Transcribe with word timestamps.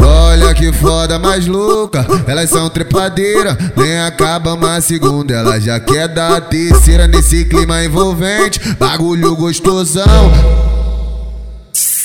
Olha 0.00 0.54
que 0.54 0.72
foda 0.72 1.18
mais 1.18 1.46
louca, 1.46 2.06
elas 2.26 2.50
são 2.50 2.70
trepadeiras. 2.70 3.56
Nem 3.76 4.00
acaba 4.00 4.54
uma 4.54 4.80
segunda, 4.80 5.34
ela 5.34 5.60
já 5.60 5.78
quer 5.80 6.08
dar 6.08 6.36
a 6.36 6.40
terceira 6.40 7.06
nesse 7.08 7.44
clima 7.44 7.84
envolvente. 7.84 8.60
Bagulho 8.74 9.36
gostosão. 9.36 10.32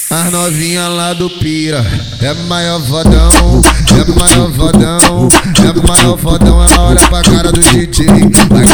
As 0.10 0.32
novinha 0.32 0.88
lá 0.90 1.14
do 1.14 1.30
pira. 1.30 1.84
É 2.22 2.34
maior 2.48 2.80
fodão, 2.82 3.62
é 3.90 4.20
maior 4.20 4.52
fodão. 4.52 5.30
É 5.58 5.88
maior 5.88 6.18
fodão, 6.18 6.64
ela 6.64 6.82
olha 6.82 7.02
pra 7.08 7.22
cara 7.24 7.52
do 7.52 7.60
DJ 7.60 8.06
Vai 8.50 8.68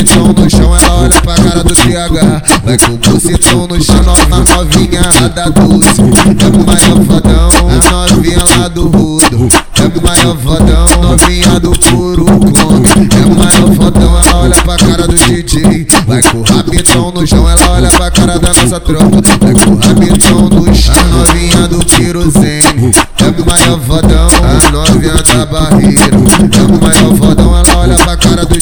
o 0.00 0.02
rapidão 0.02 0.32
no 0.32 0.50
chão, 0.50 0.76
ela 0.76 0.94
olha 1.02 1.20
pra 1.20 1.34
cara 1.34 1.62
do 1.62 1.74
TH 1.74 2.42
Vai 2.64 2.78
com 2.78 2.92
o 2.92 2.98
bucetão 2.98 3.66
no 3.66 3.82
chão, 3.82 4.02
nova 4.02 4.44
novinha 4.54 5.02
rada 5.02 5.50
doce 5.50 6.00
É 6.00 6.64
maior 6.64 7.04
fodão, 7.04 7.50
a 7.68 8.14
novinha 8.14 8.44
lá 8.58 8.68
do 8.68 8.88
rudo. 8.88 9.48
É 9.76 10.00
maior 10.00 10.36
fodão, 10.38 10.86
novinha 11.02 11.60
do 11.60 11.72
puro 11.72 12.24
come 12.24 13.08
É 13.12 13.34
maior 13.34 13.74
fodão, 13.74 14.18
ela 14.18 14.42
olha 14.42 14.56
pra 14.62 14.76
cara 14.76 15.06
do 15.06 15.14
DJ 15.14 15.86
Vai 16.06 16.22
com 16.22 16.38
o 16.38 16.42
rapidão 16.42 17.12
no 17.12 17.26
chão, 17.26 17.48
ela 17.48 17.70
olha 17.70 17.90
pra 17.90 18.10
cara 18.10 18.38
da 18.38 18.48
nossa 18.48 18.80
tropa. 18.80 19.20
Vai 19.40 19.52
com 19.52 19.70
o 19.72 19.76
rapidão 19.76 20.48
no 20.48 20.74
chão 20.74 20.94
a 21.00 21.04
novinha 21.04 21.68
do 21.68 21.78
querosene 21.84 22.92
É 23.20 23.40
o 23.40 23.46
maior 23.46 23.80
fodão 23.80 24.28
A 24.42 24.70
novinha 24.70 25.14
da 25.14 25.46
barreira. 25.46 26.04
É 26.06 26.62
o 26.62 26.80
maior 26.80 27.16
fodão 27.16 27.56
Ela 27.56 27.76
olha 27.78 27.96
pra 27.96 28.16
cara 28.16 28.44
do 28.44 28.59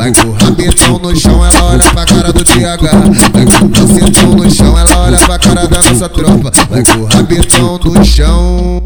Vai 0.00 0.10
com 0.14 0.94
o 0.94 0.98
no 0.98 1.14
chão 1.14 1.44
Ela 1.44 1.62
olha 1.62 1.84
pra 1.92 2.06
cara 2.06 2.32
do 2.32 2.42
TH 2.42 2.90
Vai 3.34 3.44
com 3.44 4.30
o 4.30 4.34
no 4.34 4.50
chão 4.50 4.78
Ela 4.78 4.96
olha 4.96 5.18
pra 5.18 5.38
cara 5.38 5.68
da 5.68 5.82
nossa 5.82 6.08
tropa 6.08 6.50
Vai 6.70 6.82
com 6.82 6.92
o 7.02 7.78
no 7.78 8.02
chão 8.02 8.82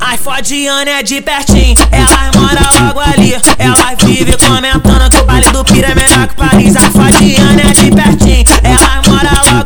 Ai, 0.00 0.18
fodiana 0.18 0.90
é 0.90 1.02
de 1.02 1.20
pertinho, 1.20 1.74
elas 1.90 2.34
moram 2.34 2.86
logo 2.86 3.00
ali. 3.00 3.34
Elas 3.58 3.96
vivem 4.04 4.36
comentando 4.36 5.10
que 5.10 5.20
o 5.20 5.24
baile 5.24 5.50
do 5.50 5.64
Pira 5.64 5.88
é 5.88 5.94
melhor 5.94 6.28
que 6.28 6.34
Paris. 6.34 6.76
Ai, 6.76 6.90
fodiana 6.90 7.62
é 7.62 7.72
de 7.72 7.90
pertinho, 7.90 8.17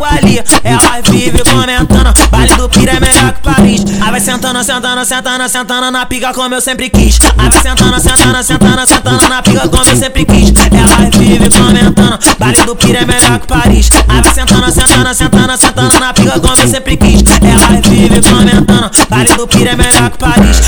ali. 0.04 0.40
Elas 0.64 1.08
vivem 1.10 1.42
comentando, 1.44 2.12
baile 2.30 2.54
do 2.54 2.68
Pira 2.68 2.92
é 2.92 3.00
melhor 3.00 3.32
que 3.32 3.40
Paris. 3.40 3.84
Ai, 4.00 4.10
vai 4.10 4.20
sentando, 4.20 4.62
sentando, 4.62 5.04
sentando, 5.04 5.48
sentando 5.48 5.90
na 5.90 6.06
pica 6.06 6.32
como 6.32 6.54
eu 6.54 6.60
sempre 6.60 6.90
quis. 6.90 7.18
Ai, 7.36 7.50
vai 7.50 7.62
sentando, 7.62 8.00
sentando, 8.00 8.42
sentando, 8.42 8.86
sentando 8.86 9.28
na 9.28 9.42
pica 9.42 9.68
como 9.68 9.84
eu 9.84 9.96
sempre 9.96 10.24
quis. 10.24 10.52
Elas 10.72 11.16
vivem 11.16 11.50
comentando, 11.50 12.18
baile 12.38 12.62
do 12.64 12.76
Pira 12.76 13.00
é 13.00 13.04
melhor 13.04 13.38
que 13.38 13.46
Paris. 13.46 13.90
Ai, 14.08 14.22
vai 14.22 14.34
sentando, 14.34 14.70
sentando, 14.70 15.14
sentando, 15.14 15.56
sentando 15.56 16.00
na 16.00 16.12
pica 16.12 16.40
como 16.40 16.56
eu 16.56 16.68
sempre 16.68 16.96
quis. 16.96 17.22
Elas 17.42 17.86
vivem 17.86 18.22
comentando, 18.22 18.90
baile 19.08 19.34
do 19.34 19.46
Pira 19.46 19.70
é 19.70 19.76
melhor 19.76 20.10
que 20.10 20.18
Paris. 20.18 20.60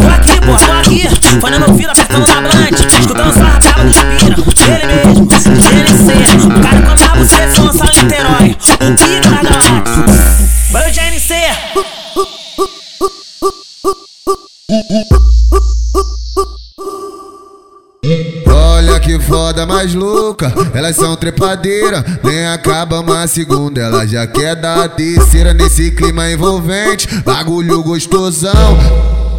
Tô 0.00 0.06
aqui, 0.06 0.40
pô, 0.40 0.56
tô 0.56 0.72
aqui, 0.72 1.02
fazendo 1.40 1.76
fila, 1.76 1.92
apertando 1.92 2.26
na 2.28 2.40
blante, 2.40 2.86
escutando 3.00 3.34
só 3.34 3.40
a 3.40 3.58
brava 3.58 3.84
dos 3.84 3.96
ele 4.58 4.86
mesmo, 4.86 5.26
GNC, 5.26 6.46
o 6.46 6.62
cara 6.62 6.82
come 6.82 7.02
a 7.02 7.16
buceta 7.16 7.54
só 7.54 7.62
lança 7.62 7.84
Niterói, 7.84 8.50
o 8.50 8.96
pica 8.96 9.30
da 9.30 9.42
galáxia, 9.42 10.04
vai 10.70 10.90
o 10.90 10.92
GNC. 10.92 11.34
Olha 18.46 19.00
que 19.00 19.18
foda 19.20 19.66
mais 19.66 19.94
louca, 19.94 20.52
elas 20.74 20.96
são 20.96 21.16
trepadeiras. 21.16 22.04
Nem 22.22 22.46
acaba 22.46 23.00
uma 23.00 23.26
segunda, 23.26 23.80
ela 23.80 24.06
já 24.06 24.26
quer 24.26 24.56
dar 24.56 24.84
a 24.84 24.88
terceira 24.88 25.52
nesse 25.52 25.90
clima 25.90 26.30
envolvente. 26.30 27.06
Bagulho 27.22 27.82
gostosão. 27.82 29.29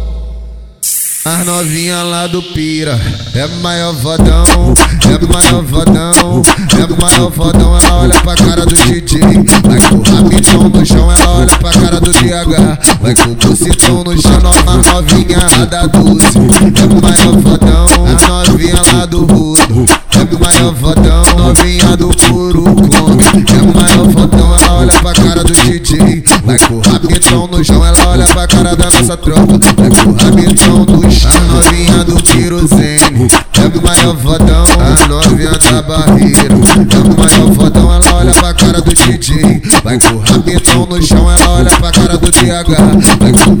As 1.24 1.46
novinha 1.46 2.02
lá 2.02 2.26
do 2.26 2.42
pira 2.42 3.00
É 3.32 3.46
maior 3.62 3.94
fodão, 3.94 4.74
é 5.04 5.26
maior 5.32 5.64
fodão 5.64 6.42
É 6.76 7.00
maior 7.00 7.30
fodão, 7.30 7.78
ela 7.78 7.94
olha 8.00 8.20
pra 8.22 8.34
cara 8.34 8.66
do 8.66 8.74
DJ 8.74 9.20
Vai 9.62 9.80
com 9.88 10.02
rapidão 10.10 10.68
no 10.68 10.84
chão, 10.84 11.12
ela 11.12 11.38
olha 11.38 11.58
pra 11.58 11.70
cara 11.70 12.00
do 12.00 12.10
TH 12.10 12.98
Vai 13.00 13.14
com 13.14 13.30
o 13.30 13.34
bucetão 13.36 14.02
no 14.02 14.20
chão, 14.20 14.40
nova 14.40 14.82
novinha 14.92 15.38
rada 15.38 15.86
doce 15.86 16.38
É 16.38 17.00
maior 17.00 17.40
fodão, 17.40 17.86
a 18.04 18.48
novinha 18.48 18.82
lá 18.92 19.06
do 19.06 19.24
rudo. 19.24 19.86
É 20.10 20.38
maior 20.44 20.74
fodão, 20.74 21.24
novinha 21.36 21.96
do 21.96 22.08
puro 22.08 22.64
come 22.64 23.22
É 23.48 23.80
maior 23.80 24.10
fodão, 24.10 24.56
ela 24.56 24.72
olha 24.74 24.92
pra 24.94 25.12
cara 25.12 25.44
do 25.44 25.52
DJ 25.54 26.21
Rapidão 26.52 27.46
no 27.46 27.64
chão, 27.64 27.84
ela 27.84 27.96
olha 28.08 28.26
pra 28.26 28.46
cara 28.46 28.76
da 28.76 28.84
nossa 28.84 29.16
tropa. 29.16 29.58
Vai 29.76 29.90
com 29.90 30.10
o 30.10 30.84
no 30.84 31.10
chão 31.10 31.30
a 31.30 31.40
novinha 31.54 32.04
do 32.04 32.22
querosene. 32.22 33.28
É 33.62 33.78
o 33.78 33.82
maior 33.82 34.16
fodão 34.16 34.64
A 34.78 35.08
novinha 35.08 35.52
da 35.52 35.82
barreira. 35.82 36.52
É 36.52 36.98
o 36.98 37.16
maior 37.16 37.54
fodão 37.54 37.94
Ela 37.94 38.14
olha 38.14 38.32
pra 38.32 38.52
cara 38.52 38.80
do 38.80 38.92
DJ 38.92 39.62
Vai 39.84 39.98
com 40.00 40.16
o 40.16 40.86
no 40.86 41.02
chão 41.02 41.30
Ela 41.30 41.48
olha 41.50 41.70
pra 41.70 41.92
cara 41.92 42.18
do 42.18 42.30
TH 42.30 42.76
Vai 43.20 43.32
com 43.32 43.52
o 43.52 43.56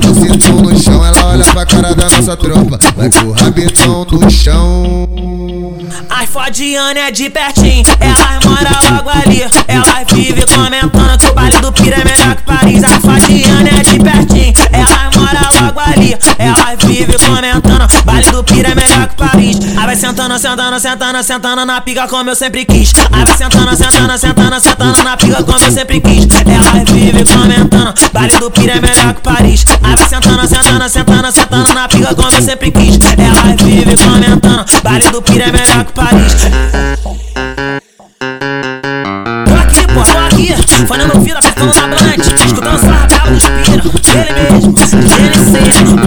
olha 1.32 1.44
pra 1.46 1.66
cara 1.66 1.94
da 1.94 2.10
nossa 2.10 2.36
tropa 2.36 2.78
Vai 2.96 3.10
com 3.10 3.26
o 3.26 3.32
rabetão 3.32 4.04
no 4.04 4.30
chão 4.30 5.08
Ai, 6.08 6.26
fodiana 6.26 7.00
é 7.00 7.10
de 7.10 7.28
pertinho, 7.28 7.84
elas 8.00 8.44
moram 8.44 8.96
logo 8.96 9.10
ali. 9.10 9.42
Elas 9.68 10.06
vivem 10.12 10.44
comentando 10.46 11.18
que 11.18 11.26
o 11.26 11.34
baile 11.34 11.58
do 11.58 11.72
Pira 11.72 11.96
é 11.96 12.04
melhor 12.04 12.36
que 12.36 12.42
Paris. 12.42 12.82
Ai, 12.84 13.00
fodiana 13.00 13.68
é 13.68 13.82
de 13.82 13.98
pertinho, 13.98 14.54
elas 14.72 15.16
moram 15.16 15.66
logo 15.66 15.80
ali. 15.80 16.16
Elas 16.38 16.78
vivem 16.84 17.18
comentando, 17.18 18.04
baile 18.04 18.30
do 18.30 18.44
Pira 18.44 18.70
é 18.70 18.74
melhor 18.74 19.08
que 19.08 19.16
Paris. 19.16 19.21
Ai, 19.82 19.86
vai 19.86 19.96
sentando, 19.96 20.38
sentando, 20.38 20.78
sentando, 20.78 21.22
sentando 21.24 21.66
na 21.66 21.80
pica 21.80 22.06
como 22.06 22.30
eu 22.30 22.36
sempre 22.36 22.64
quis. 22.64 22.92
Ai, 23.10 23.24
vai 23.24 23.36
sentando, 23.36 23.74
sentando, 23.74 24.16
sentando, 24.16 24.60
sentando 24.60 25.02
na 25.02 25.16
pica 25.16 25.42
como 25.42 25.58
eu 25.58 25.72
sempre 25.72 26.00
quis. 26.00 26.28
Elas 26.46 26.88
vivem 26.88 27.24
comentando, 27.24 27.92
baile 28.12 28.38
do 28.38 28.48
Pira 28.48 28.74
é 28.74 28.80
melhor 28.80 29.12
que 29.12 29.20
Paris. 29.22 29.64
Ai, 29.82 29.96
vai 29.96 30.08
sentando, 30.08 30.46
sentando, 30.46 30.88
sentando, 30.88 31.32
sentando 31.32 31.74
na 31.74 31.88
pica 31.88 32.14
como 32.14 32.30
eu 32.30 32.42
sempre 32.42 32.70
quis. 32.70 32.96
Elas 33.18 33.60
vivem 33.60 33.96
comentando, 33.96 34.64
baile 34.84 35.08
do 35.10 35.20
Pira 35.20 35.46
é 35.46 35.50
melhor 35.50 35.84
que 35.84 35.92
Paris. 35.92 36.32
Tô 39.48 39.54
aqui, 39.54 39.86
pô, 39.88 40.02
tô 40.04 40.18
aqui, 40.18 40.86
fazendo 40.86 41.24
fila, 41.24 41.40
apertando 41.40 41.74
na 41.74 41.88
blante, 41.88 42.46
escutando 42.46 42.84
a 42.84 43.06
brava 43.08 43.30
dos 43.32 43.42
pira, 44.00 44.26
ele 44.30 44.48
mesmo. 44.48 46.01